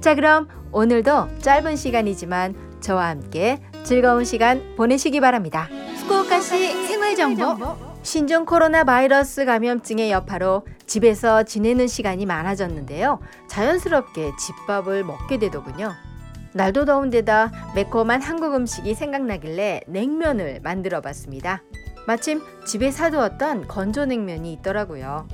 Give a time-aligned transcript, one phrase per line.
[0.00, 5.68] 자, 그럼 오늘도 짧은 시간이지만 저와 함께 즐거운 시간 보내시기 바랍니다.
[6.02, 7.76] 후쿠오카시 생활 정보.
[8.02, 13.18] 신종 코로나 바이러스 감염증의 여파로 집에서 지내는 시간이 많아졌는데요.
[13.48, 15.92] 자연스럽게 집밥을 먹게 되더군요.
[16.52, 21.62] 날도 더운 데다 매콤한 한국 음식이 생각나길래 냉면을 만들어 봤습니다.
[22.06, 25.26] 마침 집에 사두었던 건조 냉면이 있더라고요.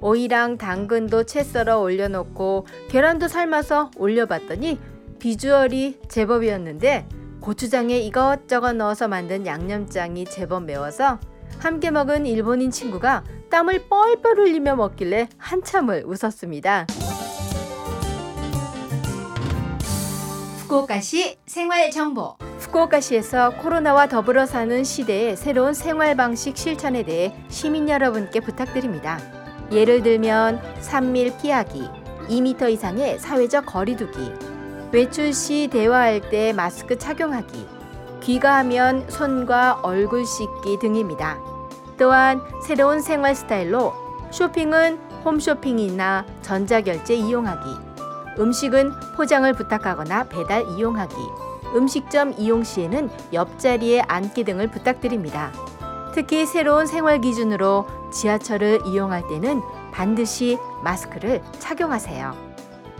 [0.00, 4.78] 오이랑 당근도 채 썰어 올려놓고 계란도 삶아서 올려봤더니
[5.18, 7.08] 비주얼이 제법이었는데
[7.40, 11.18] 고추장에 이것저것 넣어서 만든 양념장이 제법 매워서
[11.58, 16.86] 함께 먹은 일본인 친구가 땀을 뻘뻘 흘리며 먹길래 한참을 웃었습니다.
[20.58, 22.36] 후쿠오카시 생활 정보.
[22.58, 29.45] 후쿠오카시에서 코로나와 더불어 사는 시대의 새로운 생활 방식 실천에 대해 시민 여러분께 부탁드립니다.
[29.70, 31.88] 예를 들면 3밀 피하기,
[32.28, 34.32] 2m 이상의 사회적 거리두기,
[34.92, 37.66] 외출 시 대화할 때 마스크 착용하기,
[38.20, 41.38] 귀가하면 손과 얼굴 씻기 등입니다.
[41.98, 43.92] 또한 새로운 생활 스타일로
[44.30, 47.68] 쇼핑은 홈쇼핑이나 전자결제 이용하기,
[48.38, 51.16] 음식은 포장을 부탁하거나 배달 이용하기,
[51.74, 55.52] 음식점 이용 시에는 옆자리에 앉기 등을 부탁드립니다.
[56.14, 59.60] 특히 새로운 생활 기준으로 지하철을 이용할 때는
[59.92, 62.34] 반드시 마스크를 착용하세요.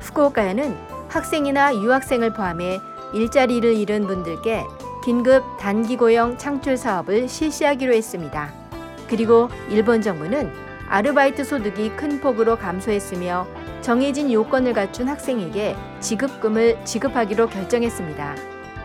[0.00, 0.76] 후쿠오카에는
[1.08, 2.80] 학생이나 유학생을 포함해
[3.14, 4.64] 일자리를 잃은 분들께
[5.04, 8.52] 긴급 단기 고용 창출 사업을 실시하기로 했습니다.
[9.08, 10.52] 그리고 일본 정부는
[10.88, 13.46] 아르바이트 소득이 큰 폭으로 감소했으며
[13.82, 18.36] 정해진 요건을 갖춘 학생에게 지급금을 지급하기로 결정했습니다.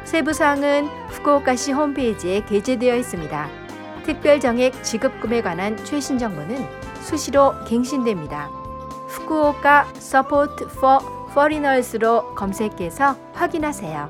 [0.03, 3.60] 세부 사항은 후쿠오카시 홈페이지에 게재되어 있습니다.
[4.03, 6.65] 특별 정액 지급금에 관한 최신 정보는
[7.01, 8.49] 수시로 갱신됩니다.
[9.07, 10.99] Fukuoka support for
[11.33, 14.09] foreigners로 검색해서 확인하세요.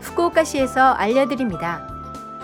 [0.00, 1.86] 후쿠오카시에서 알려드립니다.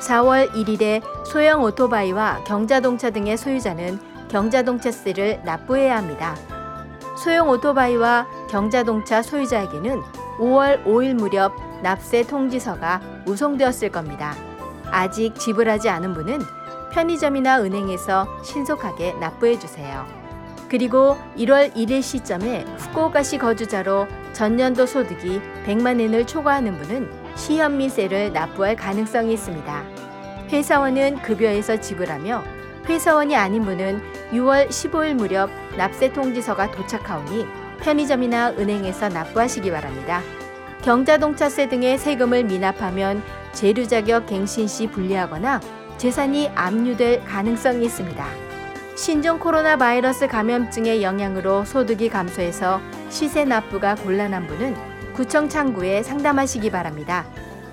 [0.00, 6.36] 4월 1일에 소형 오토바이와 경자동차 등의 소유자는 경자동차세를 납부해야 합니다.
[7.16, 10.02] 소형 오토바이와 경자동차 소유자에게는
[10.38, 14.34] 5월 5일 무렵 납세 통지서가 우송되었을 겁니다.
[14.90, 16.40] 아직 지불하지 않은 분은
[16.92, 20.06] 편의점이나 은행에서 신속하게 납부해 주세요.
[20.68, 29.34] 그리고 1월 1일 시점에 후쿠오카시 거주자로 전년도 소득이 100만 엔을 초과하는 분은 시현미세를 납부할 가능성이
[29.34, 29.84] 있습니다.
[30.50, 32.42] 회사원은 급여에서 지불하며
[32.88, 34.00] 회사원이 아닌 분은
[34.32, 37.46] 6월 15일 무렵 납세 통지서가 도착하오니
[37.80, 40.22] 편의점이나 은행에서 납부하시기 바랍니다.
[40.82, 43.22] 경자동차세 등의 세금을 미납하면
[43.56, 45.60] 재료 자격 갱신 시 불리하거나
[45.96, 48.26] 재산이 압류될 가능성이 있습니다.
[48.96, 54.76] 신종 코로나 바이러스 감염증의 영향으로 소득이 감소해서 시세 납부가 곤란한 분은
[55.14, 57.24] 구청 창구에 상담하시기 바랍니다.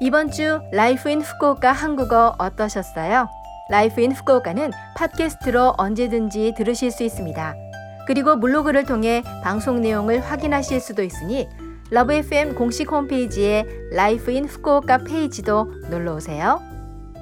[0.00, 3.28] 이번 주 Life in Fukuoka 한국어 어떠셨어요?
[3.70, 7.54] Life in Fukuoka는 팟캐스트로 언제든지 들으실 수 있습니다.
[8.06, 11.48] 그리고 블로그를 통해 방송 내용을 확인하실 수도 있으니
[11.92, 16.58] Love FM 공식 홈페이지에 Life in Fukuoka 페이지도 놀러 오세요.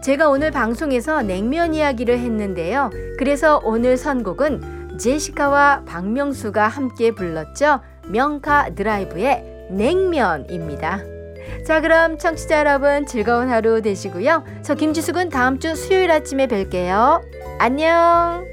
[0.04, 2.90] 제가 오늘 방송에서 냉면 이야기를 했는데요.
[3.18, 7.80] 그래서 오늘 선곡은 제시카와 박명수가 함께 불렀죠.
[8.06, 11.00] 명카드라이브의 냉면입니다.
[11.66, 14.44] 자, 그럼 청취자 여러분 즐거운 하루 되시고요.
[14.62, 17.22] 저 김지숙은 다음 주 수요일 아침에 뵐게요.
[17.58, 18.49] 안녕!